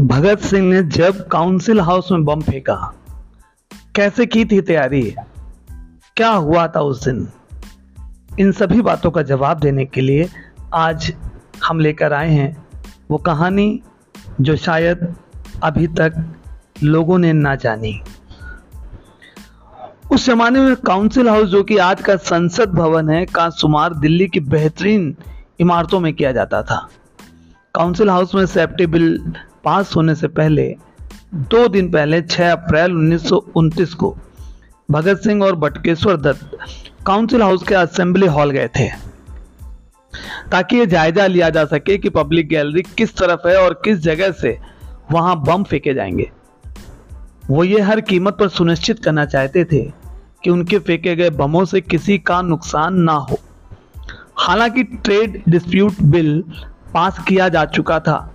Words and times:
भगत 0.00 0.38
सिंह 0.38 0.70
ने 0.70 0.82
जब 0.82 1.28
council 1.28 1.80
house 1.80 2.08
में 2.12 2.24
बम 2.24 2.40
फेंका, 2.40 2.94
कैसे 3.96 4.26
की 4.26 4.44
थी 4.44 4.60
तैयारी? 4.60 5.14
क्या 6.16 6.28
हुआ 6.28 6.66
था 6.68 6.80
उस 6.80 7.04
दिन? 7.04 7.28
इन 8.38 8.52
सभी 8.52 8.82
बातों 8.82 9.10
का 9.10 9.22
जवाब 9.22 9.58
देने 9.58 9.84
के 9.84 10.00
लिए 10.00 10.28
आज 10.74 11.14
हम 11.64 11.80
लेकर 11.80 12.12
आए 12.12 12.30
हैं 12.30 12.66
वो 13.10 13.18
कहानी 13.18 13.82
जो 14.40 14.56
शायद 14.56 15.14
अभी 15.62 15.86
तक 15.86 16.34
लोगों 16.82 17.18
ने 17.18 17.32
ना 17.32 17.54
जानी। 17.54 18.00
उस 20.12 20.26
जमाने 20.26 20.60
में 20.60 20.76
काउंसिल 20.76 21.28
हाउस 21.28 21.48
जो 21.48 21.62
कि 21.62 21.76
आज 21.76 22.02
का 22.02 22.16
संसद 22.16 22.68
भवन 22.68 23.10
है, 23.10 23.26
का 23.26 23.50
शुमार 23.50 23.94
दिल्ली 23.94 24.28
की 24.28 24.40
बेहतरीन 24.40 25.16
इमारतों 25.60 26.00
में 26.00 26.14
किया 26.14 26.32
जाता 26.32 26.62
था। 26.62 26.88
काउंसिल 27.74 28.10
हाउस 28.10 28.34
में 28.34 28.46
सेफ्टी 28.46 28.86
बिल 28.86 29.32
पास 29.64 29.96
होने 29.96 30.14
से 30.14 30.28
पहले, 30.28 30.76
दो 31.34 31.68
दिन 31.68 31.90
पहले 31.90 32.22
6 32.22 32.52
अप्रैल 32.52 32.92
उन्नीस 33.56 33.94
को, 33.94 34.18
भगत 34.90 35.18
सिंह 35.18 35.44
और 35.44 35.54
बटकेश्वर 35.54 36.16
दत्त 36.16 36.58
काउंसिल 37.06 37.42
हाउस 37.42 37.62
के 37.62 37.74
असेंबली 37.74 38.26
हॉल 38.26 38.50
गए 38.50 38.68
थे। 38.68 38.88
ताकि 40.52 40.76
ये 40.76 40.86
जायजा 40.86 41.26
लिया 41.26 41.50
जा 41.50 41.64
सके 41.64 41.98
कि 41.98 42.08
पब्लिक 42.08 42.48
गैलरी 42.48 42.82
किस 42.82 43.16
तरफ़ 43.16 43.48
है 43.48 43.56
और 43.56 43.82
किस 43.84 43.98
जगह 43.98 44.32
से 44.32 44.58
वहाँ 45.12 45.42
बम 45.42 45.64
फेंके 45.64 45.94
जाएँगे। 45.94 46.30
वो 47.50 47.64
ये 47.64 47.80
हर 47.80 48.00
कीमत 48.00 48.36
पर 48.40 48.48
सुनिश्चित 48.48 49.04
करना 49.04 49.24
चाहते 49.24 49.64
थे 49.64 49.92
कि 50.44 50.50
उनके 50.50 50.78
फेंके 50.78 51.16
गए 51.16 51.30
बमों 51.30 51.64
से 51.64 51.80
किसी 51.80 52.18
का 52.18 52.42
नुकसान 52.42 52.94
ना 52.94 53.12
हो। 53.12 53.38
हालाँकि 54.36 54.84
ट्रेड 54.84 55.42
डिस्प्यूट 55.48 55.92
बिल 56.02 56.44
पास 56.94 57.18
किया 57.28 57.48
जा 57.48 57.64
चुका 57.64 58.00
था 58.00 58.31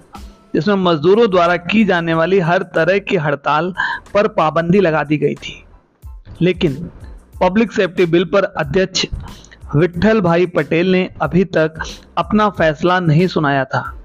जिसमें 0.57 0.75
मजदूरों 0.75 1.29
द्वारा 1.29 1.57
की 1.57 1.83
जाने 1.83 2.13
वाली 2.13 2.39
हर 2.39 2.61
तरह 2.61 2.99
की 2.99 3.15
हड़ताल 3.15 3.73
पर 4.13 4.27
पाबंदी 4.27 4.79
लगा 4.79 5.03
दी 5.03 5.17
गई 5.17 5.35
थी। 5.35 5.63
लेकिन 6.41 6.89
पब्लिक 7.41 7.71
सेफ्टी 7.71 8.05
बिल 8.05 8.23
पर 8.23 8.43
अध्यक्ष 8.43 9.05
विठल 9.75 10.21
भाई 10.21 10.45
पटेल 10.45 10.91
ने 10.91 11.09
अभी 11.21 11.43
तक 11.43 11.73
अपना 12.17 12.49
फैसला 12.49 12.99
नहीं 12.99 13.27
सुनाया 13.27 13.65
था। 13.65 13.97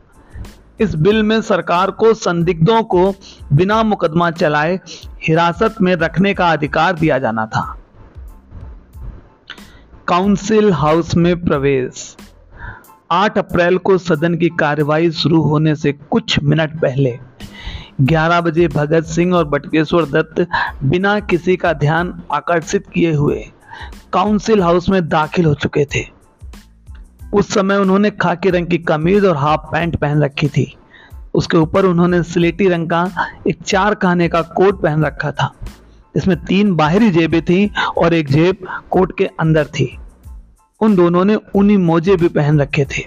इस 0.81 0.95
बिल 0.95 1.23
में 1.23 1.43
सरकार 1.43 1.91
को 1.91 2.15
संदिग्धों 2.15 2.83
को 2.83 3.15
बिना 3.53 3.83
मुकदमा 3.83 4.31
चलाए 4.31 4.81
हिरासत 5.29 5.75
में 5.81 5.95
रखने 5.95 6.35
का 6.35 6.53
अधिकार 6.53 6.93
दिया 6.93 7.19
जाना 7.19 7.47
था। 7.47 7.79
काउंसिल 10.09 10.73
हाउस 10.73 11.17
में 11.17 11.45
प्रवेश। 11.45 12.17
8 13.13 13.39
अप्रैल 13.39 13.79
को 13.79 13.99
सदन 13.99 14.35
की 14.35 14.49
कार्यवाही 14.49 15.11
शुरू 15.11 15.43
होने 15.43 15.75
से 15.77 15.93
कुछ 15.93 16.39
मिनट 16.43 16.81
पहले 16.81 17.19
11 18.01 18.41
बजे 18.41 18.69
भगत 18.69 19.05
सिंह 19.05 19.35
और 19.35 19.45
बटकेश्वर 19.45 20.05
दत्त 20.05 20.47
बिना 20.85 21.21
किसी 21.21 21.57
का 21.57 21.73
ध्यान 21.73 22.23
आकर्षित 22.33 22.85
किए 22.95 23.15
हुए 23.15 23.45
काउंसिल 24.13 24.63
हाउस 24.63 24.89
में 24.89 25.09
दाखिल 25.09 25.45
हो 25.45 25.55
चुके 25.55 25.85
थे। 25.85 26.05
उस 27.35 27.55
समय 27.55 27.77
उन्होंने 27.77 28.11
खाकी 28.11 28.51
रंग 28.51 28.67
की 28.67 28.79
कमीज 28.79 29.25
और 29.25 29.37
हाफ़ 29.37 29.61
पैंट 29.61 29.97
पहन 29.97 30.23
रखी 30.23 30.49
थी। 30.49 30.77
उसके 31.35 31.57
ऊपर 31.57 31.85
उन्होंने 31.85 32.23
स्लेटी 32.23 32.69
रंग 32.69 32.91
का 32.91 33.11
एक 33.49 33.63
चार 33.67 33.95
कहने 33.95 34.29
का 34.29 34.43
कोट 34.43 34.83
पहन 34.83 35.05
रखा 35.05 35.33
था। 35.33 35.55
इसमें 36.17 36.45
तीन 36.45 36.75
बाहरी 36.75 37.11
जेबें 37.11 37.43
थी 37.43 37.71
और 37.99 38.15
एक 38.15 38.29
जेब 38.29 38.57
कोट 38.91 39.19
के 39.19 39.27
अंदर 39.27 39.65
थी। 39.65 39.99
उन 40.83 40.97
दोनों 40.97 41.25
ने 41.25 41.39
ऊनी 41.55 41.77
मोजे 41.77 42.17
भी 42.17 42.29
पहन 42.29 42.61
रखे 42.61 42.85
थे। 42.85 43.03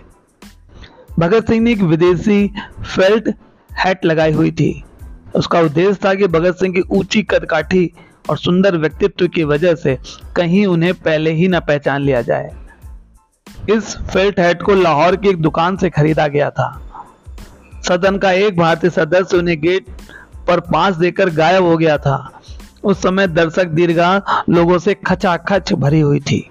भगत 1.19 1.47
सिंह 1.47 1.61
ने 1.61 1.71
एक 1.71 1.81
विदेशी 1.81 2.47
फेल्ट 2.95 3.29
हैट 3.77 4.05
लगाई 4.05 4.31
हुई 4.31 4.51
थी। 4.51 4.83
उसका 5.35 5.59
उद्देश्य 5.59 5.99
था 6.05 6.13
कि 6.13 6.27
भगत 6.27 6.55
सिंह 6.55 6.73
की 6.73 6.81
ऊँची 6.81 7.23
कदकाठी 7.23 7.91
और 8.29 8.37
सुंदर 8.37 8.77
व्यक्तित्व 8.77 9.27
की 9.27 9.43
वजह 9.43 9.75
से 9.75 9.97
कहीं 10.35 10.65
उन्हें 10.65 10.93
पहले 10.93 11.31
ही 11.31 11.47
न 11.47 11.59
पहचान 11.59 12.01
लिया 12.01 12.21
जाए। 12.21 12.55
इस 13.69 13.97
फेल्ट 13.97 14.39
हैट 14.39 14.61
को 14.61 14.75
लाहौर 14.75 15.15
की 15.15 15.29
एक 15.29 15.41
दुकान 15.41 15.77
से 15.77 15.89
खरीदा 15.89 16.27
गया 16.27 16.49
था। 16.49 16.81
सदन 17.87 18.17
का 18.17 18.31
एक 18.31 18.57
भारतीय 18.57 18.89
सदस्य 18.89 19.37
उन्हें 19.37 19.61
गेट 19.61 19.85
पर 20.47 20.59
पास 20.59 20.95
देकर 20.95 21.29
गायब 21.29 21.63
हो 21.63 21.77
गया 21.77 21.97
था। 21.97 22.41
उस 22.83 23.01
समय 23.01 23.27
दर्शक 23.27 23.65
दीर्घा 23.65 24.43
लोगों 24.49 24.77
से 24.77 24.93
खचाखच 24.93 25.73
भरी 25.73 25.99
हुई 25.99 26.19
थी। 26.19 26.49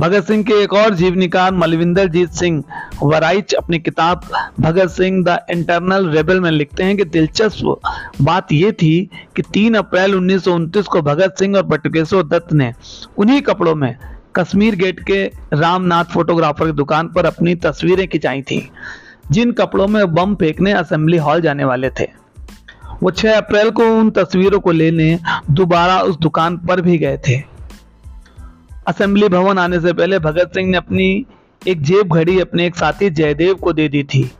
भगत 0.00 0.26
सिंह 0.26 0.42
के 0.42 0.54
एक 0.62 0.72
और 0.72 0.94
जीवनीकार 0.94 1.52
मलविंदर 1.54 2.08
जीत 2.08 2.30
सिंह 2.30 2.62
वराइच 3.02 3.52
अपनी 3.54 3.78
किताब 3.78 4.22
Bhagat 4.60 4.90
Singh 4.90 5.22
the 5.24 5.38
internal 5.50 6.08
rebel 6.10 6.40
में 6.40 6.50
लिखते 6.50 6.84
हैं 6.84 6.96
कि 6.96 7.04
दिलचस्प 7.04 7.90
बात 8.22 8.52
यह 8.52 8.72
थी 8.72 9.10
कि 9.36 9.42
3 9.54 9.76
अप्रैल 9.76 10.14
उन्नीस 10.14 10.86
को 10.86 11.02
भगत 11.02 11.34
सिंह 11.38 11.56
और 11.56 11.62
बटुकेश्वर 11.64 12.22
दत्त 12.24 12.52
ने 12.52 12.72
उन्हीं 13.18 13.40
कपड़ों 13.42 13.74
में 13.74 13.96
कश्मीर 14.36 14.76
गेट 14.76 15.00
के 15.00 15.24
रामनाथ 15.54 16.04
फोटोग्राफर 16.04 16.66
की 16.66 16.72
दुकान 16.72 17.08
पर 17.08 17.26
अपनी 17.26 17.54
तस्वीरें 17.56 18.06
खिंचाई 18.08 18.42
थी, 18.42 18.60
जिन 19.30 19.52
कपड़ों 19.52 19.86
में 19.88 20.14
बम 20.14 20.34
फेंकने 20.34 20.72
असेंबली 20.72 21.16
हॉल 21.18 21.40
जाने 21.40 21.64
वाले 21.64 21.90
थे। 21.90 22.08
वो 23.02 23.10
6 23.10 23.36
अप्रैल 23.36 23.70
को 23.70 23.86
उन 23.98 24.10
तस्वीरों 24.10 24.60
को 24.60 24.72
लेने 24.72 25.18
दोबारा 25.50 26.00
उस 26.00 26.18
दुकान 26.18 26.56
पर 26.58 26.80
भी 26.80 26.98
गए 26.98 27.18
थे। 27.28 27.42
असेंबली 28.88 29.28
भवन 29.28 29.58
आने 29.58 29.80
से 29.80 29.92
पहले 29.92 30.18
भगत 30.18 30.50
सिंह 30.54 30.70
ने 30.70 30.76
अपनी 30.76 31.26
एक 31.68 31.82
जेब 31.82 32.14
घड़ी 32.14 32.40
अपने 32.40 32.66
एक 32.66 32.76
साथी 32.76 33.10
जयदेव 33.10 33.54
को 33.54 33.72
दे 33.72 33.88
दी 33.88 34.02
थी। 34.04 34.30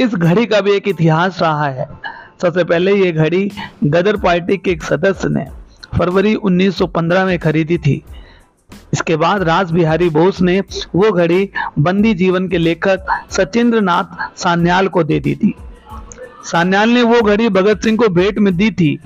इस 0.00 0.14
घड़ी 0.14 0.46
का 0.46 0.60
भी 0.60 0.72
एक 0.72 0.88
इतिहास 0.88 1.42
रहा 1.42 1.66
है। 1.66 1.88
सबसे 2.42 2.64
पहले 2.64 2.94
ये 2.94 3.12
घड़ी 3.12 3.50
गदर 3.84 4.16
पार्टी 4.16 4.56
के 4.56 4.70
एक 4.70 4.82
सदस्य 4.82 5.28
ने 5.28 5.46
फरवरी 5.98 6.34
1915 6.34 7.24
में 7.24 7.38
खरीदी 7.38 7.78
थी। 7.78 8.02
इसके 8.92 9.16
बाद 9.16 9.42
राज 9.42 9.72
बिहारी 9.72 10.08
बोस 10.08 10.40
ने 10.40 10.60
वो 10.94 11.10
घड़ी 11.12 11.50
बंदी 11.78 12.14
जीवन 12.14 12.48
के 12.48 12.58
लेखक 12.58 13.06
सचिंद्र 13.30 13.80
नाथ 13.80 14.38
सान्याल 14.38 14.88
को 14.88 15.02
दे 15.04 15.20
दी 15.20 15.34
थी। 15.34 15.54
सान्याल 16.44 16.88
ने 16.88 17.02
वो 17.02 17.20
घड़ी 17.22 17.48
भगत 17.48 17.82
सिंह 17.82 17.98
को 17.98 18.08
भेंट 18.08 18.38
में 18.38 18.56
दी 18.56 18.70
थी। 18.70 18.98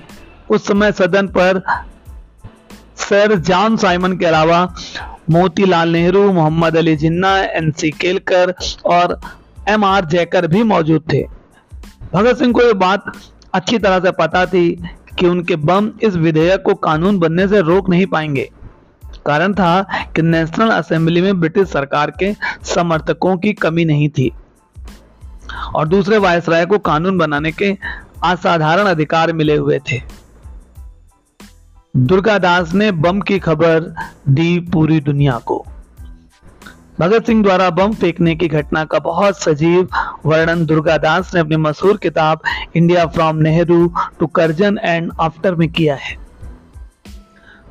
उस 0.51 0.67
समय 0.67 0.93
सदन 0.93 1.27
पर 1.29 1.63
सर 2.97 3.35
जॉन 3.35 3.77
साइमन 3.77 4.17
के 4.17 4.27
अलावा 4.27 4.75
मोतीलाल 5.31 5.89
नेहरू, 5.89 6.33
मोहम्मद 6.33 6.77
अली 6.77 6.97
जिन्ना, 6.97 7.37
एन 7.39 7.71
सी 7.71 7.91
केलकर 7.91 8.55
और 8.85 9.21
एम 9.69 9.85
आर 9.85 10.05
जयकर 10.05 10.47
भी 10.47 10.63
मौजूद 10.63 11.03
थे। 11.13 11.23
भगत 12.13 12.37
सिंह 12.37 12.53
को 12.53 12.63
यह 12.63 12.73
बात 12.73 13.13
अच्छी 13.55 13.79
तरह 13.79 14.01
से 14.01 14.11
पता 14.11 14.47
थी 14.47 14.71
कि 15.19 15.27
उनके 15.27 15.57
बम 15.57 15.91
इस 16.03 16.17
विधेयक 16.17 16.63
को 16.63 16.75
कानून 16.75 17.19
बनने 17.19 17.49
से 17.49 17.61
रोक 17.61 17.89
नहीं 17.91 18.07
पाएँगे। 18.07 18.51
कारण 19.27 19.55
था 19.55 19.83
कि 20.17 20.23
नेशनल 20.23 20.71
असेंबली 20.71 21.21
में 21.21 21.41
ब्रिटिश 21.41 21.69
सरकार 21.69 22.11
के 22.11 22.33
समर्थकों 22.65 23.37
की 23.37 23.53
कमी 23.53 23.85
नहीं 23.85 24.09
थी 24.09 24.31
और 25.75 25.89
दूसरे 25.89 26.19
वायसराय 26.19 26.67
को 26.67 26.79
कानून 26.79 27.19
बनाने 27.19 27.53
के 27.53 27.77
असाधारण 28.25 28.87
अधिकार 28.87 29.33
मिले 29.33 29.57
हुए 29.57 29.79
थे। 29.79 30.24
दुर्गादास 31.95 32.73
ने 32.75 32.91
बम 32.93 33.21
की 33.21 33.39
खबर 33.39 33.81
दी 34.29 34.59
पूरी 34.61 35.01
दुनिया 35.01 35.39
को। 35.39 35.67
भगत 37.01 37.27
सिंह 37.27 37.43
द्वारा 37.43 37.69
बम 37.71 37.93
फेंकने 37.93 38.35
की 38.35 38.49
घटना 38.49 38.85
का 38.85 38.99
बहुत 38.99 39.39
सजीव 39.39 39.89
वर्णन 40.27 40.65
दुर्गादास 40.67 41.35
ने 41.35 41.41
अपनी 41.41 41.57
मशहूर 41.57 41.97
किताब 41.97 42.41
India 42.77 43.07
from 43.07 43.37
Nehru 43.37 43.93
to 44.21 44.27
Curzon 44.27 44.79
and 44.85 45.13
after 45.21 45.55
में 45.55 45.69
किया 45.69 45.95
है। 45.95 46.17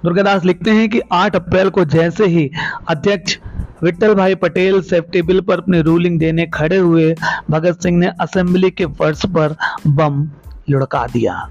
दुर्गादास 0.04 0.46
लिखते 0.46 0.72
हैं 0.72 0.90
कि 0.90 1.02
8 1.12 1.36
अप्रैल 1.36 1.70
को 1.70 1.86
जैसे 1.86 2.26
ही 2.26 2.50
अध्यक्ष 2.90 3.38
विट्ठल 3.84 4.14
भाई 4.14 4.36
पटेल 4.36 4.82
सेफ्टी 4.82 5.22
बिल 5.22 5.42
पर 5.42 5.58
अपनी 5.58 5.82
रूलिंग 5.82 6.20
देने 6.20 6.46
खड़े 6.46 6.78
हुए, 6.78 7.16
भगत 7.50 7.82
सिंह 7.82 7.98
ने 7.98 8.12
असेंबली 8.20 8.72
के 8.72 8.86
फर्श 8.86 9.26
पर 9.26 9.56
बम 9.88 10.30
लुढ़का 10.70 11.06
दिया। 11.08 11.50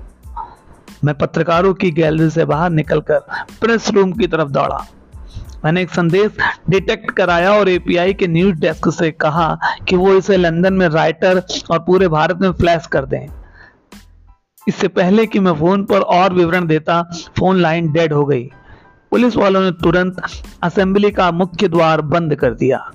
मैं 1.05 1.15
पत्रकारों 1.15 1.75
की 1.75 1.91
गैलरी 1.91 2.31
से 2.31 2.45
बाहर 2.45 2.71
निकलकर 2.71 3.19
प्रेस 3.61 3.91
रूम 3.91 4.13
की 4.13 4.27
तरफ़ 4.27 4.49
दौड़ा। 4.49 4.87
मैंने 5.65 5.83
एक 5.83 5.91
संदेश 5.91 6.33
डिटेक्ट 6.71 7.11
कराया 7.11 7.53
और 7.53 7.69
एपीआई 7.69 8.13
के 8.13 8.27
न्यूज़ 8.27 8.61
डेस्क 8.61 8.89
से 8.89 9.11
कहा 9.11 9.59
कि 9.89 9.97
वो 9.97 10.15
इसे 10.15 10.37
लंदन 10.37 10.73
में 10.73 10.89
राइटर 10.89 11.43
और 11.71 11.79
पूरे 11.79 12.09
भारत 12.09 12.39
में 12.41 12.53
फ्लैश 12.53 12.87
कर 12.87 13.05
दें। 13.05 13.27
इससे 14.69 14.89
पहले 14.89 15.27
कि 15.27 15.41
मैं 15.41 15.53
फ़ोन 15.53 15.85
पर 15.85 16.01
और 16.01 16.33
विवरण 16.33 16.67
देता, 16.67 17.03
फ़ोन 17.39 17.57
लाइन 17.57 17.93
डेड 17.93 18.13
हो 18.13 18.25
गई। 18.25 18.51
पुलिस 19.11 19.37
वालों 19.37 19.61
ने 19.61 19.71
तुरंत 19.71 20.17
असेंबली 20.63 21.11
का 21.11 21.31
मुख्य 21.31 21.69
द्वार 21.69 22.01
बंद 22.01 22.35
कर 22.35 22.55
दिया। 22.55 22.91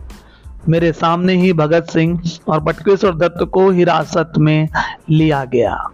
मेरे 0.70 0.92
सामने 0.92 1.34
ही 1.34 1.54
भगत 1.54 1.88
सिंह 1.90 2.22
और 2.48 2.60
बटकेश्वर 2.60 3.16
दत्त 3.16 3.44
को 3.44 3.70
हिरासत 3.70 4.32
में 4.38 4.70
लिया 5.10 5.46
गया। 5.46 5.90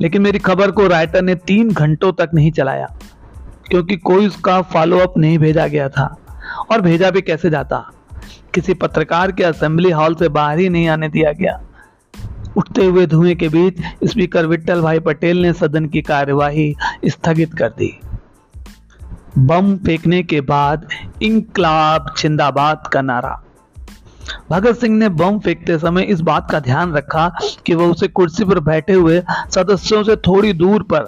लेकिन 0.00 0.22
मेरी 0.22 0.38
खबर 0.38 0.70
को 0.70 0.86
राइटर 0.86 1.22
ने 1.22 1.34
तीन 1.34 1.72
घंटों 1.72 2.12
तक 2.12 2.30
नहीं 2.34 2.52
चलाया, 2.52 2.86
क्योंकि 3.70 3.96
कोई 3.96 4.26
उसका 4.26 4.62
फॉलो 4.62 4.98
अप 4.98 5.14
नहीं 5.18 5.38
भेजा 5.38 5.66
गया 5.66 5.88
था। 5.88 6.16
और 6.72 6.80
भेजा 6.80 7.10
भी 7.10 7.22
कैसे 7.22 7.50
जाता? 7.50 7.84
किसी 8.54 8.74
पत्रकार 8.74 9.32
के 9.32 9.44
असेंबली 9.44 9.90
हॉल 9.90 10.14
से 10.14 10.28
बाहर 10.28 10.58
ही 10.58 10.68
नहीं 10.68 10.88
आने 10.88 11.08
दिया 11.08 11.32
गया। 11.32 11.60
उठते 12.56 12.84
हुए 12.84 13.06
धुएँ 13.06 13.34
के 13.34 13.48
बीच 13.48 13.80
स्पीकर 14.04 14.46
विट्ठल 14.46 14.80
भाई 14.80 15.00
पटेल 15.00 15.42
ने 15.42 15.52
सदन 15.52 15.86
की 15.86 16.02
कार्यवाही 16.02 16.74
स्थगित 17.04 17.54
कर 17.54 17.68
दी। 17.68 18.00
बम 19.38 19.76
फेंकने 19.76 20.22
के 20.22 20.40
बाद 20.40 20.88
इंकलाब 21.22 22.14
जिंदाबाद 22.18 22.86
का 22.92 23.02
नारा। 23.02 23.43
भगत 24.50 24.76
सिंह 24.76 24.96
ने 24.98 25.08
बम 25.08 25.38
फेंकते 25.38 25.78
समय 25.78 26.02
इस 26.02 26.20
बात 26.20 26.50
का 26.50 26.60
ध्यान 26.60 26.92
रखा 26.92 27.28
कि 27.66 27.74
वह 27.74 27.86
उसे 27.86 28.08
कुर्सी 28.08 28.44
पर 28.44 28.60
बैठे 28.60 28.92
हुए 28.92 29.22
सदस्यों 29.50 30.02
से 30.04 30.16
थोड़ी 30.16 30.52
दूर 30.52 30.82
पर 30.82 31.04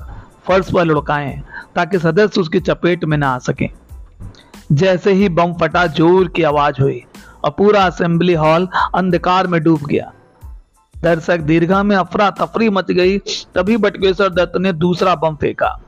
फर्श 0.47 0.71
पर 0.73 0.85
लुढ़काएँ, 0.85 1.43
ताकि 1.75 1.99
सदस्य 1.99 2.41
उसकी 2.41 2.61
चपेट 2.61 3.05
में 3.05 3.17
ना 3.17 3.35
आ 3.35 3.39
सके। 3.39 3.69
जैसे 4.73 5.13
ही 5.13 5.29
बम 5.29 5.53
फटा, 5.53 5.87
ज़ोर 5.87 6.29
की 6.29 6.43
आवाज़ 6.43 6.83
हुई 6.83 7.05
और 7.45 7.51
पूरा 7.51 7.85
असेंबली 7.85 8.35
हॉल 8.35 8.69
अंधकार 8.95 9.47
में 9.47 9.63
डूब 9.63 9.81
गया। 9.83 10.13
दर्शक 11.03 11.39
दीर्घा 11.39 11.83
में 11.83 11.97
अफरा 11.97 12.31
तफरी 12.31 12.71
मच 12.71 12.91
गई, 12.91 13.19
तभी 13.55 13.77
बटकेश्वर 13.77 14.29
दत्त 14.29 14.53
ने 14.57 14.73
दूसरा 14.73 15.15
बम 15.15 15.37
फेंका। 15.37 15.79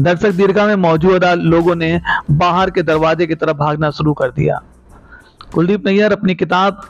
दर्शक 0.00 0.30
दीर्घा 0.30 0.66
में 0.66 0.76
मौजूदा 0.76 1.34
लोगों 1.34 1.74
ने 1.74 2.00
बाहर 2.30 2.70
के 2.70 2.82
दरवाजे 2.82 3.26
की 3.26 3.34
तरफ़ 3.34 3.56
भागना 3.56 3.90
शुरू 3.90 4.12
कर 4.12 4.30
दिया। 4.30 4.62
कुलदीप 5.54 5.86
नैयर 5.86 6.12
अपनी 6.12 6.34
किताब 6.34 6.82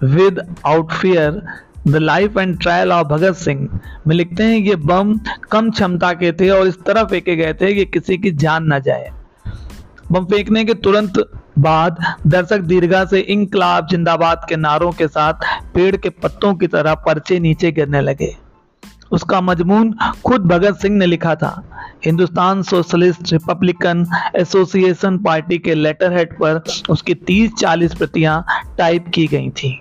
with 0.00 0.40
out fear 0.66 1.40
the 1.88 1.96
life 1.96 2.36
and 2.38 2.58
trial 2.60 2.92
of 2.92 3.06
Bhagat 3.08 3.36
Singh 3.36 3.68
में 4.06 4.14
लिखते 4.16 4.42
हैं, 4.42 4.58
ये 4.58 4.76
बम 4.76 5.18
कम 5.52 5.70
क्षमता 5.70 6.12
के 6.12 6.32
थे 6.32 6.48
और 6.50 6.66
इस 6.66 6.80
तरह 6.82 7.04
फेंके 7.04 7.36
गए 7.36 7.54
थे 7.54 7.74
कि 7.74 7.84
किसी 7.86 8.18
की 8.18 8.30
जान 8.32 8.72
न 8.72 8.78
जाए। 8.80 9.10
बम 10.12 10.24
फेंकने 10.24 10.64
के 10.64 10.74
तुरंत 10.76 11.18
बाद 11.58 11.98
दर्शक 12.26 12.60
दीर्घा 12.62 13.04
से 13.04 13.20
इंकलाब 13.20 13.86
जिंदाबाद 13.86 14.46
के 14.48 14.56
नारों 14.56 14.90
के 14.92 15.08
साथ 15.08 15.44
पेड़ 15.74 15.96
के 15.96 16.10
पत्तों 16.10 16.54
की 16.54 16.66
तरह 16.66 16.94
पर्चे 17.06 17.38
नीचे 17.40 17.72
गिरने 17.72 18.00
लगे। 18.00 18.36
उसका 19.12 19.40
मजमून 19.40 19.92
खुद 20.24 20.46
भगत 20.46 20.76
सिंह 20.76 20.96
ने 20.96 21.06
लिखा 21.06 21.34
था। 21.34 21.52
Hindustan 22.04 22.62
socialist 22.62 23.32
republican 23.32 24.06
association 24.36 25.18
party 25.18 25.58
के 25.58 25.74
लेटर 25.74 26.12
हेड 26.12 26.32
पर 26.38 26.62
उसकी 26.90 27.14
30-40 27.26 27.94
प्रतियाँ 27.94 28.44
टाइप 28.78 29.08
की 29.14 29.26
गई 29.26 29.50
थी। 29.52 29.78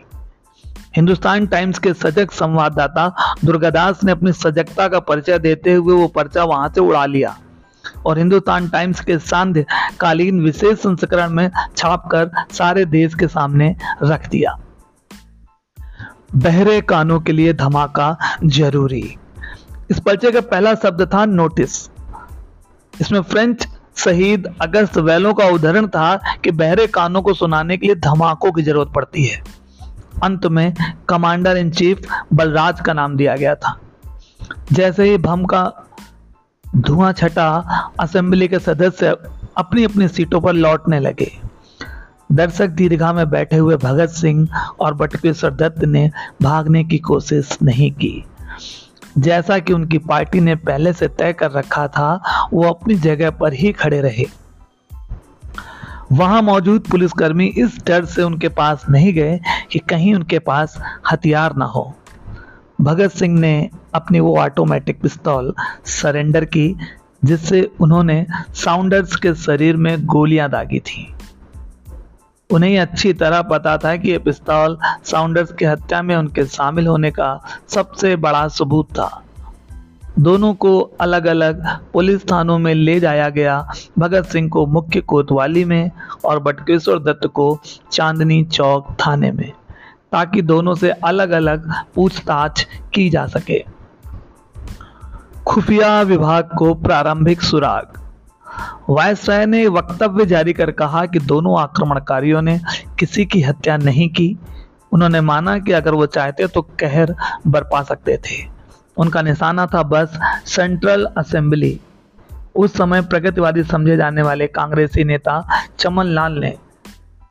हिंदुस्तान 0.96 1.46
टाइम्स 1.48 1.80
के 1.80 1.94
सजग 1.94 2.32
संवाददाता 2.32 3.36
दुर्गादास 3.46 4.04
ने 4.04 4.12
अपनी 4.12 4.32
सजगता 4.34 4.88
का 4.88 5.00
परिचय 5.02 5.40
देते 5.40 5.74
हुए 5.74 5.96
वो 5.96 6.08
पर्चा 6.08 6.44
वहाँ 6.44 6.72
से 6.76 6.82
उड़ा 6.82 7.06
लिया 7.06 7.36
और 8.06 8.18
हिंदुस्तान 8.18 8.68
टाइम्स 8.70 9.00
के 9.02 9.18
सांध्य 9.20 9.66
कालीन 10.00 10.42
विशेष 10.42 10.78
संस्करण 10.78 11.30
में 11.30 11.50
छापकर 11.78 12.30
सारे 12.52 12.86
देश 12.88 13.16
के 13.16 13.28
सामने 13.28 13.76
रख 14.04 14.30
दिया। 14.30 14.58
बहरे 16.36 16.80
कानों 16.82 17.20
के 17.20 17.32
लिए 17.32 17.54
धमाका 17.54 18.18
ज़रूरी। 18.46 19.18
इस 19.92 20.00
पर्चे 20.00 20.32
का 20.32 20.42
पहला 20.42 20.74
शब्द 20.76 21.02
था 21.14 21.26
नोटिस 21.26 21.74
इसमें 22.94 23.22
फ्रेंच 23.22 23.68
शहीद 23.98 24.48
अगस्त 24.62 24.98
वैलो 24.98 25.34
का 25.34 25.46
उदाहरण 25.46 25.88
था 25.88 26.16
कि 26.44 26.52
बहरे 26.52 26.88
कानों 26.88 27.22
को 27.22 27.34
सुनाने 27.34 27.78
के 27.78 27.88
लिए 27.88 27.96
धमाकों 27.96 28.52
की 28.52 28.62
ज़रूरत 28.62 28.92
पड़ती 28.96 29.26
है। 29.26 29.44
अंत 30.24 30.46
में 30.46 30.74
कमांडर 31.10 31.58
इन 31.58 31.72
चीफ 31.72 32.08
बलराज 32.34 32.82
का 32.82 32.94
नाम 32.94 33.18
दिया 33.18 33.36
गया 33.36 33.56
था। 33.56 33.80
जैसे 34.72 35.04
ही 35.04 35.18
भम 35.18 35.46
का 35.46 35.64
धुआँ 36.78 37.14
छटा 37.14 37.48
असेंबली 38.00 38.48
के 38.48 38.60
सदस्य 38.60 39.16
अपनी 39.58 39.84
अपनी 39.84 40.08
सीटों 40.08 40.42
पर 40.42 40.54
लौटने 40.54 41.00
लगे। 41.00 41.32
दर्शक 42.32 42.68
दीर्घा 42.68 43.14
में 43.14 43.30
बैठे 43.30 43.56
हुए 43.56 43.76
भगत 43.76 44.10
सिंह 44.10 44.48
और 44.80 44.94
बटकेश्वर 44.94 45.52
दत्त 45.52 45.84
ने 45.84 46.12
भागने 46.42 46.84
की 46.84 46.98
कोशिश 46.98 47.58
नहीं 47.64 47.92
की। 47.92 48.26
जैसा 49.18 49.60
कि 49.60 49.74
उनकी 49.74 49.98
पार्टी 49.98 50.40
ने 50.40 50.56
पहले 50.56 50.94
से 50.94 51.08
तय 51.08 51.34
कर 51.34 51.52
रखा 51.52 51.88
था, 51.88 52.24
वो 52.54 52.64
अपनी 52.64 52.96
जगह 52.96 53.30
पर 53.30 53.54
ही 53.54 53.72
खड़े 53.72 54.02
रहे। 54.02 54.26
वहाँ 56.12 56.42
मौजूद 56.42 56.82
पुलिसकर्मी 56.82 57.46
इस 57.46 57.86
डर 57.88 58.06
से 58.06 58.24
उनके 58.24 58.50
पास 58.50 58.86
नहीं 58.90 59.14
गए 59.14 59.40
कि 59.72 59.80
कहीं 59.80 60.16
उनके 60.16 60.40
पास 60.40 60.78
हथियार 61.12 61.56
ना 61.56 61.66
हो। 61.66 61.96
भगत 62.82 63.12
सिंह 63.12 63.40
ने 63.40 63.70
अपनी 63.94 64.20
वो 64.20 64.38
ऑटोमेटिक 64.38 65.02
पिस्तौल 65.02 65.54
सरेंडर 65.86 66.46
की, 66.46 66.76
जिससे 67.26 67.72
उन्होंने 67.80 68.26
साउंडर्स 68.56 69.16
के 69.16 69.36
शरीर 69.36 69.76
में 69.76 70.06
गोलियाँ 70.06 70.50
दागी 70.50 70.80
थी। 70.80 71.14
उन्हें 72.52 72.80
अच्छी 72.80 73.14
तरह 73.14 73.42
पता 73.42 73.78
था 73.78 73.96
कि 73.96 74.12
ये 74.12 74.18
पिस्तौल 74.18 74.78
साउंडर्स 75.06 75.52
की 75.52 75.66
हत्या 75.66 76.02
में 76.02 76.16
उनके 76.16 76.46
शामिल 76.46 76.88
होने 76.88 77.12
का 77.12 77.40
सबसे 77.70 78.16
बड़ा 78.16 78.48
सबूत 78.48 78.88
था। 78.92 79.24
दोनों 80.20 80.54
को 80.54 80.80
अलग 81.02 81.26
अलग 81.26 81.66
पुलिस 81.94 82.24
थानों 82.32 82.60
में 82.60 82.74
ले 82.76 83.00
जाया 83.00 83.30
गया। 83.30 83.72
भगत 84.00 84.26
सिंह 84.26 84.50
को 84.50 84.66
मुख्य 84.66 85.02
कोतवाली 85.02 85.66
में 85.66 85.92
और 86.26 86.40
बटकेश्वर 86.40 87.00
दत्त 87.00 87.28
को 87.28 87.60
चांदनी 87.92 88.44
चौक 88.44 88.96
थाने 89.00 89.32
में, 89.32 89.52
ताकि 90.12 90.42
दोनों 90.42 90.76
से 90.76 90.92
अलग 90.92 91.32
अलग 91.32 91.72
पूछताछ 91.96 92.68
की 92.94 93.10
जा 93.10 93.26
सके। 93.28 93.64
खुफिया 95.48 96.02
विभाग 96.02 96.50
को 96.58 96.74
प्रारंभिक 96.74 97.42
सुराग। 97.42 98.01
वायसराय 98.90 99.46
ने 99.46 99.68
वक्तव्य 99.68 100.26
जारी 100.26 100.54
कर 100.54 100.72
कहा 100.72 101.06
कि 101.06 101.20
दोनों 101.20 101.60
आक्रमणकारियों 101.60 102.42
ने 102.42 102.60
किसी 103.00 103.26
की 103.26 103.42
हत्या 103.42 103.78
नहीं 103.78 104.10
की। 104.10 104.38
उन्होंने 104.92 105.22
माना 105.22 105.60
कि 105.60 105.72
अगर 105.72 105.94
वो 105.94 106.06
चाहते 106.06 106.48
तो 106.48 106.62
कहर 106.62 107.16
बरपा 107.48 107.84
सकते 107.84 108.18
थे। 108.18 108.50
उनका 108.98 109.22
निशाना 109.22 109.66
था 109.66 109.84
बस 109.84 110.20
सेंट्रल 110.46 111.08
असेंबली। 111.18 111.80
उस 112.56 112.74
समय 112.74 113.02
प्रगतिवादी 113.02 113.64
समझे 113.64 113.98
जाने 113.98 114.22
वाले 114.22 114.48
कांग्रेसी 114.48 115.04
नेता 115.04 115.64
चमन 115.80 116.06
लाल 116.06 116.32
ने 116.32 116.58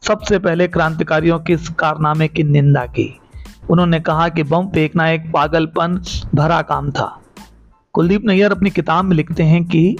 सबसे 0.02 0.38
पहले 0.38 0.68
क्रांतिकारियों 0.68 1.38
के 1.38 1.52
इस 1.52 1.68
कारनामे 1.68 2.28
की 2.28 2.42
निंदा 2.42 2.86
की। 2.86 3.20
उन्होंने 3.70 4.00
कहा 4.00 4.28
कि 4.28 4.42
बम 4.42 4.68
फेंकना 4.68 5.08
एक 5.10 5.32
पागलपन 5.32 6.02
भरा 6.34 6.62
काम 6.62 6.90
था। 6.90 7.20
कुलदीप 7.92 8.24
नैयर 8.24 8.52
अपनी 8.52 8.70
किताब 8.70 9.04
में 9.04 9.16
लिखते 9.16 9.42
हैं 9.42 9.64
कि 9.64 9.96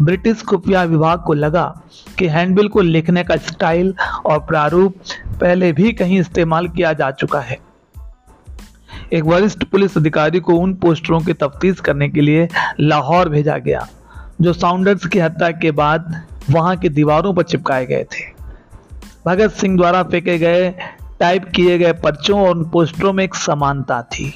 ब्रिटिश 0.00 0.42
खुफिया 0.42 0.82
विभाग 0.82 1.22
को 1.22 1.32
लगा 1.32 1.82
कि 2.18 2.26
हैंडबिल 2.28 2.68
को 2.68 2.80
लिखने 2.80 3.24
का 3.24 3.36
स्टाइल 3.36 3.94
और 4.26 4.38
प्रारूप 4.38 4.94
पहले 5.40 5.72
भी 5.72 5.92
कहीं 5.92 6.20
इस्तेमाल 6.20 6.68
किया 6.68 6.92
जा 6.92 7.10
चुका 7.10 7.40
है। 7.40 7.58
एक 9.12 9.24
वरिष्ठ 9.24 9.64
पुलिस 9.64 9.96
अधिकारी 9.96 10.40
को 10.40 10.54
उन 10.54 10.74
पोस्टरों 10.74 11.20
की 11.20 11.32
तफ्तीश 11.32 11.80
करने 11.80 12.08
के 12.08 12.20
लिए 12.20 12.48
लाहौर 12.80 13.28
भेजा 13.28 13.58
गया, 13.58 13.86
जो 14.40 14.52
साउंडर्स 14.52 15.06
की 15.06 15.18
हत्या 15.18 15.50
के 15.50 15.70
बाद 15.70 16.22
वहाँ 16.50 16.76
की 16.76 16.88
दीवारों 16.88 17.34
पर 17.34 17.42
चिपकाए 17.42 17.86
गए 17.86 18.04
थे। 18.04 18.24
भगत 19.26 19.50
सिंह 19.50 19.76
द्वारा 19.76 20.02
फेंके 20.02 20.38
गए, 20.38 20.70
टाइप 21.20 21.44
किए 21.44 21.78
गए 21.78 21.92
पर्चों 21.92 22.40
और 22.40 22.56
उन 22.56 22.64
पोस्टरों 22.64 23.12
में 23.12 23.24
एक 23.24 23.34
समानता 23.34 24.02
थी। 24.02 24.32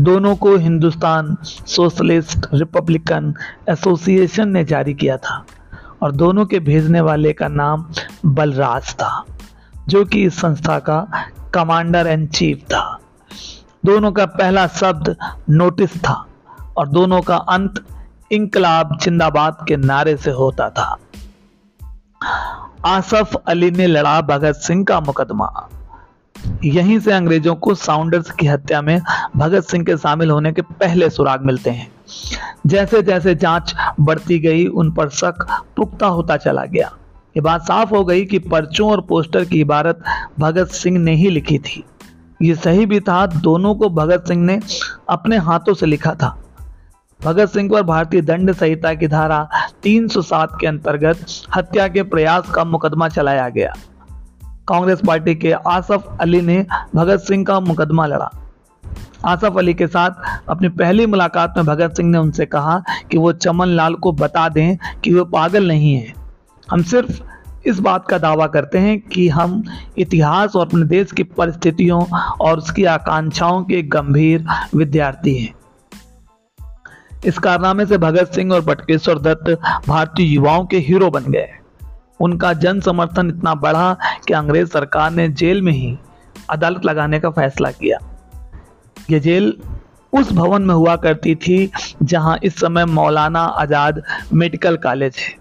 दोनों 0.00 0.36
को 0.36 0.56
हिंदुस्तान 0.56 1.36
सोशलिस्ट 1.44 2.46
रिपब्लिकन 2.54 3.34
एसोसिएशन 3.68 4.48
ने 4.48 4.64
जारी 4.64 4.94
किया 4.94 5.16
था 5.16 5.44
और 6.02 6.12
दोनों 6.12 6.46
के 6.46 6.58
भेजने 6.58 7.00
वाले 7.00 7.32
का 7.32 7.48
नाम 7.48 7.84
बलराज 8.26 8.92
था, 8.94 9.24
जो 9.88 10.04
कि 10.04 10.22
इस 10.24 10.40
संस्था 10.40 10.78
का 10.78 11.00
कमांडर 11.54 12.06
एंड 12.06 12.28
चीफ 12.28 12.62
था। 12.64 12.98
दोनों 13.84 14.12
का 14.12 14.26
पहला 14.26 14.66
शब्द 14.66 15.16
नोटिस 15.50 15.96
था 15.96 16.26
और 16.76 16.88
दोनों 16.88 17.20
का 17.20 17.36
अंत 17.36 17.84
इंकलाब 18.32 18.98
जिंदाबाद 19.02 19.64
के 19.68 19.76
नारे 19.76 20.16
से 20.16 20.30
होता 20.30 20.70
था। 20.70 20.96
आसफ 22.86 23.34
अली 23.46 23.70
ने 23.70 23.86
लड़ा 23.86 24.20
भगत 24.20 24.54
सिंह 24.54 24.84
का 24.84 25.00
मुकदमा। 25.00 25.68
यहीं 26.64 27.00
से 27.00 27.12
अंग्रेज़ों 27.12 27.54
को 27.54 27.74
साउंडर्स 27.74 28.30
की 28.30 28.46
हत्या 28.46 28.82
में 28.82 29.02
भगत 29.36 29.64
सिंह 29.64 29.84
के 29.84 29.96
शामिल 29.96 30.30
होने 30.30 30.52
के 30.52 30.62
पहले 30.62 31.10
सुराग 31.10 31.44
मिलते 31.44 31.70
हैं। 31.70 31.92
जैसे 32.66 33.02
जैसे 33.02 33.34
जाँच 33.34 33.74
बढ़ती 34.00 34.38
गई, 34.38 34.66
उन 34.66 34.92
पर 34.92 35.08
शक 35.08 35.62
पुख्ता 35.76 36.06
होता 36.06 36.36
चला 36.36 36.64
गया। 36.64 36.92
ये 37.36 37.40
बात 37.40 37.62
साफ़ 37.62 37.90
हो 37.90 38.04
गई 38.04 38.24
कि 38.24 38.38
पर्चों 38.38 38.90
और 38.90 39.00
पोस्टर 39.00 39.44
की 39.44 39.60
इबारत 39.60 40.04
भगत 40.38 40.68
सिंह 40.68 40.98
ने 40.98 41.14
ही 41.14 41.30
लिखी 41.30 41.58
थी। 41.58 41.84
ये 42.42 42.54
सही 42.54 42.86
भी 42.86 43.00
था, 43.00 43.26
दोनों 43.26 43.74
को 43.74 43.88
भगत 43.88 44.24
सिंह 44.28 44.44
ने 44.44 44.60
अपने 45.08 45.36
हाथों 45.36 45.74
से 45.74 45.86
लिखा 45.86 46.14
था। 46.14 46.42
भगत 47.24 47.48
सिंह 47.48 47.70
पर 47.70 47.82
भारतीय 47.82 48.20
दंड 48.20 48.52
संहिता 48.52 48.94
की 48.94 49.06
धारा 49.06 49.48
307 49.82 50.48
के 50.60 50.66
अंतर्गत 50.66 51.26
हत्या 51.56 51.88
के 51.88 52.02
प्रयास 52.02 52.50
का 52.50 52.64
मुकदमा 52.64 53.08
चलाया 53.08 53.48
गया। 53.48 53.74
कांग्रेस 54.70 55.00
पार्टी 55.06 55.34
के 55.34 55.52
आसफ 55.52 56.18
अली 56.20 56.40
ने 56.40 56.66
भगत 56.94 57.20
सिंह 57.20 57.44
का 57.44 57.60
मुकदमा 57.60 58.06
लड़ा। 58.06 58.30
आसफ 59.24 59.54
अली 59.58 59.74
के 59.74 59.86
साथ 59.86 60.10
अपनी 60.48 60.68
पहली 60.68 61.06
मुलाकात 61.06 61.54
में 61.56 61.66
भगत 61.66 61.96
सिंह 61.96 62.10
ने 62.10 62.18
उनसे 62.18 62.46
कहा 62.46 62.82
कि 63.10 63.18
वो 63.18 63.32
चमन 63.32 63.66
लाल 63.66 63.94
को 63.94 64.12
बता 64.12 64.48
दें 64.48 64.76
कि 65.04 65.14
वो 65.14 65.24
पागल 65.24 65.68
नहीं 65.68 65.94
है। 65.94 66.14
हम 66.70 66.82
सिर्फ़ 66.82 67.20
इस 67.66 67.80
बात 67.80 68.06
का 68.06 68.18
दावा 68.18 68.46
करते 68.46 68.78
हैं 68.78 69.00
कि 69.00 69.28
हम 69.28 69.64
इतिहास 69.98 70.56
और 70.56 70.66
अपने 70.66 70.86
देश 70.86 71.12
की 71.12 71.22
परिस्थितियों 71.22 72.04
और 72.40 72.58
उसकी 72.58 72.84
आकांक्षाओं 72.84 73.64
के 73.64 73.82
गंभीर 73.82 74.46
विद्यार्थी 74.74 75.36
हैं। 75.38 75.54
इस 77.24 77.38
कारनामे 77.38 77.86
से 77.86 77.98
भगत 77.98 78.32
सिंह 78.34 78.52
और 78.52 78.60
बटकेश्वर 78.60 79.18
दत्त 79.18 79.58
भारतीय 79.88 80.34
युवाओं 80.34 80.64
के 80.64 80.78
हीरो 80.78 81.10
बन 81.10 81.22
गए। 81.22 81.48
उनका 82.20 82.52
जन 82.52 82.80
समर्थन 82.80 83.28
इतना 83.28 83.54
बढ़ा 83.56 83.96
कि 84.26 84.34
अंग्रेज़ 84.34 84.68
सरकार 84.68 85.10
ने 85.10 85.28
जेल 85.30 85.62
में 85.62 85.72
ही 85.72 85.96
अदालत 86.50 86.84
लगाने 86.84 87.20
का 87.20 87.30
फैसला 87.30 87.70
किया। 87.72 87.98
ये 89.10 89.20
जेल 89.20 89.54
उस 90.12 90.32
भवन 90.32 90.62
में 90.62 90.74
हुआ 90.74 90.96
करती 90.96 91.34
थी 91.34 91.70
जहाँ 92.02 92.38
इस 92.44 92.58
समय 92.60 92.84
मौलाना 92.84 93.40
आज़ाद 93.40 94.02
मेडिकल 94.32 94.76
कॉलेज 94.76 95.16
है। 95.18 95.38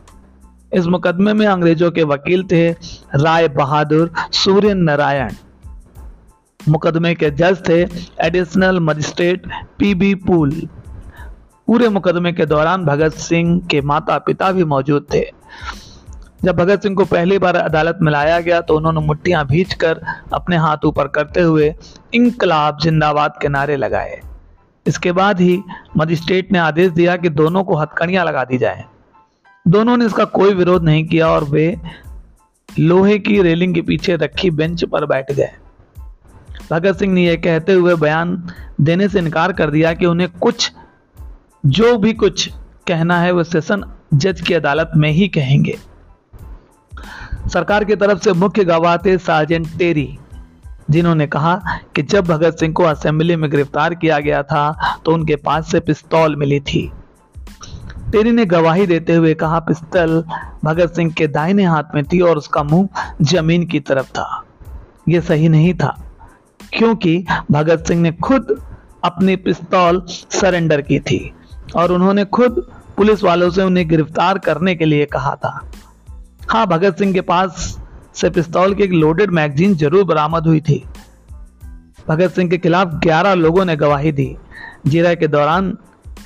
इस 0.72 0.86
मुकदमे 0.88 1.34
में 1.34 1.46
अंग्रेज़ों 1.48 1.92
के 1.92 2.04
वकील 2.06 2.44
थे 2.44 2.70
राय 3.16 3.48
बहादुर 3.50 4.12
सूर्य 4.34 4.74
नारायण 4.74 5.34
मुकदमे 6.60 7.14
के 7.16 7.30
जज 7.32 7.62
थे 7.70 7.82
additional 8.26 8.80
magistrate 8.80 9.48
P 9.80 9.94
B 9.96 10.14
Poole. 10.28 10.52
पूरे 11.68 11.90
मुकदमे 11.90 12.32
के 12.34 12.46
दौरान 12.46 12.86
भगत 12.86 13.14
सिंह 13.20 13.60
के 13.72 13.82
माता 13.82 14.18
पिता 14.20 14.52
भी 14.52 14.64
मौजूद 14.66 15.06
थे। 15.14 15.22
जब 16.43 16.55
भगत 16.55 16.81
सिंह 16.81 16.96
को 16.96 17.05
पहली 17.05 17.38
बार 17.38 17.55
अदालत 17.55 18.00
में 18.01 18.12
लाया 18.12 18.39
गया 18.39 18.60
तो 18.62 18.75
उन्होंने 18.77 19.01
मुट्ठियाँ 19.01 19.46
भींच 19.48 19.74
कर 19.74 20.01
अपने 20.34 20.58
हाथ 20.58 20.86
ऊपर 20.86 21.08
करते 21.08 21.41
हुए 21.41 21.74
इंकलाब 22.13 22.77
जिंदाबाद 22.81 23.34
के 23.41 23.48
नारे 23.48 23.75
लगाए। 23.75 24.19
इसके 24.86 25.12
बाद 25.12 25.39
ही 25.41 25.62
मजिस्ट्रेट 25.98 26.51
ने 26.51 26.60
आदेश 26.60 26.91
दिया 26.91 27.15
कि 27.17 27.29
दोनों 27.29 27.63
को 27.63 27.75
हथकड़ियाँ 27.75 28.25
लगा 28.25 28.43
दी 28.43 28.58
जाए। 28.58 28.86
दोनों 29.65 29.98
ने 29.98 30.05
इसका 30.05 30.25
कोई 30.25 30.53
विरोध 30.53 30.84
नहीं 30.84 31.05
किया 31.05 31.27
और 31.27 31.43
वे 31.43 31.75
लोहे 32.69 33.17
की 33.19 33.41
रेलिंग 33.41 33.74
के 33.75 33.81
पीछे 33.81 34.15
रखी 34.15 34.50
बेंच 34.51 34.84
पर 34.84 35.05
बैठ 35.05 35.31
गए। 35.31 35.51
भगत 36.72 36.96
सिंह 36.96 37.13
ने 37.13 37.25
यह 37.25 37.36
कहते 37.36 37.74
हुए 37.74 37.96
बयान 37.96 38.51
देने 38.81 39.08
से 39.08 39.19
इनकार 39.19 39.53
कर 39.53 39.72
दिया 39.72 39.93
कि 39.93 40.05
उन्हें 40.05 40.29
कुछ, 40.31 40.72
जो 41.65 41.98
भी 41.98 42.13
कुछ 42.13 42.48
कहना 42.88 43.19
है, 43.19 43.31
वो 43.31 43.43
सेशन 43.43 43.84
जज 44.13 44.41
की 44.41 44.53
अदालत 44.53 44.91
में 44.96 45.10
ही 45.12 45.27
कहेंगे। 45.27 45.77
सरकार 47.50 47.84
की 47.84 47.96
तरफ़ 47.96 48.20
से 48.20 48.34
मुख्य 48.36 48.63
गवाह 48.65 48.98
थे 48.98 49.18
सार्जेंट 49.18 49.68
टेरी, 49.77 50.18
जिन्होंने 50.89 51.27
कहा 51.27 51.56
कि 51.96 52.01
जब 52.03 52.25
भगत 52.25 52.60
सिंह 52.60 52.74
को 52.74 52.84
असेंबली 52.86 53.36
में 53.36 53.50
गिरफ़्तार 53.51 53.96
किया 53.96 54.20
गया 54.20 54.41
था 54.44 55.00
तो 55.06 55.13
उनके 55.13 55.36
पास 55.38 55.72
से 55.72 55.79
पिस्तौल 55.82 56.36
मिली 56.36 56.60
थी। 56.62 56.91
टेरी 58.12 58.32
ने 58.32 58.46
गवाही 58.48 58.86
देते 58.88 59.15
हुए 59.15 59.34
कहा, 59.36 59.60
पिस्तल 59.60 60.24
भगत 60.63 60.96
सिंह 60.96 61.12
के 61.12 61.27
दाहिने 61.29 61.63
हाथ 61.65 61.96
में 61.96 62.03
थी 62.03 62.20
और 62.22 62.38
उसका 62.38 62.63
मुँह 62.63 62.88
ज़मीन 63.24 63.65
की 63.65 63.79
तरफ़ 63.82 64.10
था। 64.10 64.46
यह 65.10 65.22
सही 65.22 65.50
नहीं 65.50 65.74
था, 65.74 65.96
क्योंकि 66.74 67.25
भगत 67.51 67.84
सिंह 67.88 68.01
ने 68.01 68.12
खुद 68.13 68.56
अपनी 69.03 69.36
पिस्तौल 69.38 70.01
सरेंडर 70.08 70.82
की 70.82 71.00
थी 71.01 71.22
और 71.75 71.91
उन्होंने 71.91 72.25
खुद 72.27 72.65
पुलिस 72.98 73.24
वालों 73.24 73.50
से 73.50 73.63
उन्हें 73.63 73.88
गिरफ़्तार 73.89 74.38
करने 74.39 74.75
के 74.75 74.86
लिए 74.86 75.06
कहा 75.08 75.36
था। 75.36 75.60
हाँ 76.51 76.68
भगत 76.68 76.98
सिंह 76.98 77.13
के 77.13 77.22
पास 77.22 77.79
से 78.15 78.29
पिस्तौल 78.29 78.74
की 78.75 78.84
एक 78.84 78.91
लोडेड 78.91 79.32
मैगजीन 79.32 79.75
ज़रूर 79.75 80.03
बरामद 80.03 80.48
हुई 80.48 80.62
थी। 80.62 80.86
भगत 82.08 82.32
सिंह 82.32 82.50
के 82.50 82.58
खिलाफ 82.58 82.94
11 83.03 83.34
लोगों 83.34 83.65
ने 83.65 83.75
गवाही 83.75 84.12
दी। 84.12 84.38
जीरा 84.88 85.13
के 85.13 85.27
दौरान 85.27 85.77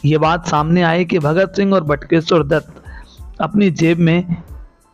ये 0.05 0.17
बात 0.17 0.47
सामने 0.47 0.83
आई 0.83 1.05
कि 1.05 1.19
भगत 1.19 1.53
सिंह 1.55 1.73
और 1.73 1.83
बटकेश्वर 1.83 2.43
दत्त 2.43 2.83
अपनी 3.41 3.69
जेब 3.71 3.99
में 3.99 4.35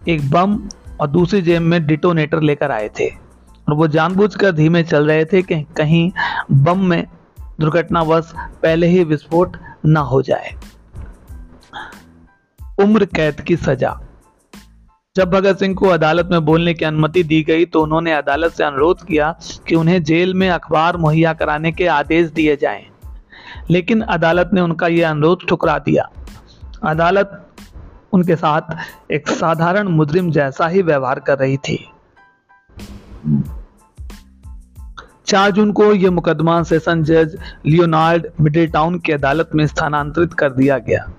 एक 0.08 0.30
बम 0.32 0.58
और 1.02 1.08
दूसरी 1.08 1.42
जेब 1.42 1.62
में 1.62 1.86
डिटोनेटर 1.88 2.42
लेकर 2.42 2.72
आए 2.72 2.90
थे 3.00 3.10
और 3.10 3.74
वो 3.74 3.88
जानबूझकर 3.88 4.52
धीमे 4.52 4.84
चल 4.84 5.08
रहे 5.08 5.26
थे 5.26 5.42
कि 5.42 5.62
कहीं 5.78 6.12
बम 6.52 6.86
में 6.86 7.04
दुर्घटनावश 7.60 8.34
पहले 8.36 8.88
ही 8.88 9.04
विस्फोट 9.04 9.58
न 9.86 9.98
हो 9.98 10.22
जाए। 10.22 10.56
उम्र 12.80 13.06
कैद 13.06 13.42
की 13.42 13.56
सजा। 13.56 14.00
जब 15.16 15.30
भगत 15.30 15.60
सिंह 15.60 15.76
को 15.76 15.88
अदालत 15.88 16.30
में 16.32 16.46
बोलने 16.46 16.74
की 16.74 16.86
अनुमति 16.86 17.24
दी 17.24 17.44
गई 17.44 17.66
तो 17.66 17.84
उन्होंने 17.84 18.14
अदालत 18.14 18.52
से 18.52 18.64
अनुरोध 18.64 19.06
किया 19.06 19.36
कि 19.68 19.76
उन्हें 19.76 20.04
जेल 20.04 20.34
में 20.34 20.50
अखबार 20.50 20.98
मुहैया 20.98 21.34
कराने 21.34 21.72
के 21.72 21.88
आदेश 21.88 22.30
दिए 22.30 22.56
जाएँ। 22.56 22.86
लेकिन 23.70 24.02
अदालत 24.02 24.50
ने 24.54 24.62
उनका 24.62 24.88
यह 24.88 25.10
अनुरोध 25.10 25.48
ठुकरा 25.50 25.78
दिया। 25.78 26.10
अदालत 26.84 27.48
उनके 28.14 28.36
साथ 28.36 28.62
एक 29.12 29.30
साधारण 29.30 29.88
मुजरिम 29.88 30.32
जैसा 30.32 30.68
ही 30.68 30.82
व्यवहार 30.82 31.20
कर 31.20 31.38
रही 31.38 31.58
थी। 31.58 31.90
चार 35.28 35.52
जून 35.52 35.72
को 35.72 35.94
यह 35.94 36.12
मुकदमा 36.12 36.64
सेशन 36.64 37.04
जज 37.04 37.38
लियोनार्ड 37.66 38.28
मिडिल 38.42 38.72
टाउन 38.72 39.00
की 39.00 39.12
अदालत 39.12 39.50
में 39.56 39.68
स्थानांतरित 39.68 40.34
कर 40.34 40.50
दिया 40.50 40.78
गया। 40.78 41.12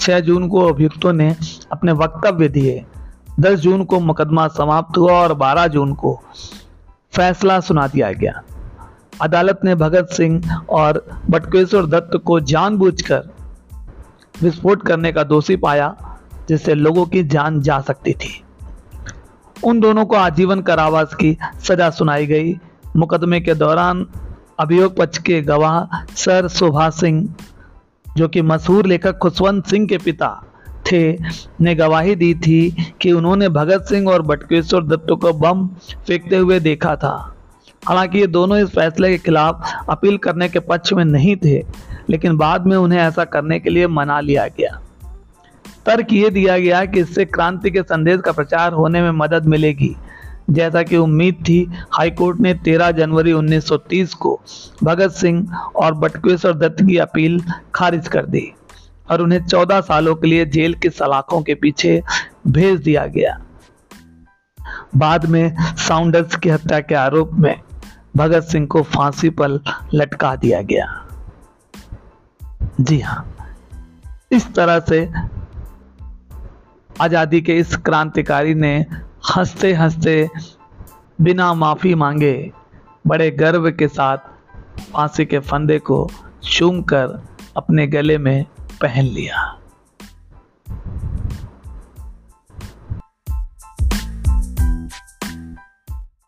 6 0.00 0.20
जून 0.20 0.48
को 0.48 0.60
अभियुक्तों 0.60 1.12
ने 1.12 1.36
अपने 1.72 1.92
वक्तव्य 1.92 2.48
दिए। 2.48 2.84
10 3.40 3.58
जून 3.58 3.84
को 3.84 4.00
मुकदमा 4.00 4.48
समाप्त 4.48 4.98
हुआ 4.98 5.12
और 5.12 5.34
12 5.34 5.66
जून 5.66 5.94
को 5.94 6.20
फैसला 7.12 7.60
सुना 7.60 7.86
दिया 7.86 8.12
गया। 8.12 8.42
अदालत 9.20 9.60
ने 9.64 9.74
भगत 9.74 10.08
सिंह 10.12 10.60
और 10.70 11.06
बटकेश्वर 11.30 11.86
दत्त 11.86 12.16
को 12.24 12.40
जानबूझकर 12.40 13.22
विस्फोट 14.42 14.82
करने 14.82 15.12
का 15.12 15.22
दोषी 15.22 15.56
पाया, 15.56 16.18
जिससे 16.48 16.74
लोगों 16.74 17.06
की 17.06 17.24
जान 17.24 17.60
जा 17.60 17.80
सकती 17.80 18.12
थी। 18.12 18.44
उन 19.64 19.80
दोनों 19.80 20.06
को 20.06 20.16
आजीवन 20.16 20.60
कारावास 20.60 21.14
की 21.14 21.38
सजा 21.68 21.90
सुनाई 21.90 22.26
गई। 22.26 22.58
मुकदमे 22.96 23.40
के 23.40 23.54
दौरान 23.54 24.06
अभियोग 24.58 24.96
पक्ष 24.96 25.18
के 25.18 25.42
गवाह 25.42 25.96
सर 26.16 26.48
सुभाष 26.48 27.00
सिंह, 27.00 27.34
जो 28.16 28.28
कि 28.28 28.42
मशहूर 28.42 28.86
लेखक 28.86 29.18
खुशवंत 29.18 29.66
सिंह 29.66 29.86
के 29.86 29.98
पिता 29.98 30.42
थे। 30.92 31.18
ने 31.60 31.74
गवाही 31.74 32.14
दी 32.14 32.34
थी 32.34 32.76
कि 33.00 33.12
उन्होंने 33.12 33.48
भगत 33.48 33.82
सिंह 33.82 34.08
और 34.08 34.22
बटकेश्वर 34.22 34.82
दत्त 34.82 35.06
को 35.10 35.32
बम 35.32 35.66
फेंकते 36.06 36.36
हुए 36.36 36.60
देखा 36.60 36.96
था। 36.96 37.34
हालाँकि 37.88 38.18
ये 38.18 38.26
दोनों 38.26 38.58
इस 38.58 38.68
फैसले 38.68 39.10
के 39.10 39.18
खिलाफ 39.18 39.84
अपील 39.88 40.18
करने 40.18 40.48
के 40.48 40.58
पक्ष 40.58 40.92
में 40.92 41.04
नहीं 41.04 41.36
थे, 41.36 41.66
लेकिन 42.10 42.36
बाद 42.36 42.66
में 42.66 42.76
उन्हें 42.76 43.00
ऐसा 43.00 43.24
करने 43.24 43.60
के 43.60 43.70
लिए 43.70 43.86
मना 43.86 44.20
लिया 44.20 44.46
गया। 44.46 44.80
तर्क 45.86 46.06
ये 46.12 46.30
दिया 46.30 46.58
गया 46.58 46.84
कि 46.84 47.00
इससे 47.00 47.24
क्रांति 47.24 47.70
के 47.70 47.82
संदेश 47.82 48.20
का 48.20 48.32
प्रचार 48.32 48.72
होने 48.72 49.02
में 49.02 49.10
मदद 49.10 49.46
मिलेगी। 49.46 49.96
जैसा 50.50 50.82
कि 50.82 50.96
उम्मीद 50.96 51.34
थी, 51.34 51.70
हाईकोर्ट 51.90 52.40
ने 52.40 52.54
13 52.54 52.90
जनवरी 52.90 53.32
1930 53.32 54.14
को 54.14 54.40
भगत 54.84 55.10
सिंह 55.10 55.56
और 55.76 55.94
बटकेश्वर 55.94 56.54
दत्त 56.54 56.86
की 56.86 56.96
अपील 56.96 57.40
खारिज 57.74 58.08
कर 58.08 58.26
दी। 58.26 58.52
और 59.10 59.22
उन्हें 59.22 59.40
14 59.46 59.80
सालों 59.80 60.14
के 60.14 60.26
लिए 60.26 60.44
जेल 60.46 60.74
की 60.74 60.90
सलाखों 60.90 61.42
के 61.42 61.54
पीछे 61.54 62.02
भेज 62.46 62.80
दिया 62.80 63.06
गया। 63.06 63.38
बाद 64.96 65.26
में 65.26 65.56
साउंडर्स 65.76 66.36
की 66.36 66.48
हत्या 66.48 66.80
के 66.80 66.94
आरोप 66.94 67.30
में 67.32 67.60
भगत 68.16 68.42
सिंह 68.42 68.66
को 68.66 68.82
फांसी 68.82 69.30
पर 69.30 69.60
लटका 69.94 70.36
दिया 70.36 70.62
गया। 70.62 71.06
जी 72.80 73.00
हाँ 73.00 73.36
इस 74.32 74.54
तरह 74.54 74.80
से 74.80 75.08
आज़ादी 77.00 77.40
के 77.40 77.56
इस 77.56 77.76
क्रांतिकारी 77.76 78.54
ने 78.54 78.86
हँसते 79.36 79.72
हँसते 79.72 80.28
बिना 81.20 81.54
माफ़ी 81.54 81.94
मांगे 81.94 82.52
बड़े 83.06 83.30
गर्व 83.30 83.70
के 83.70 83.88
साथ 83.88 84.18
फांसी 84.92 85.24
के 85.24 85.38
फंदे 85.38 85.78
को 85.78 86.10
चूम 86.42 86.82
कर 86.82 87.22
अपने 87.56 87.86
गले 87.86 88.18
में 88.18 88.44
पहन 88.80 89.04
लिया। 89.04 89.58